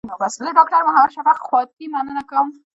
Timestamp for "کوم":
2.29-2.47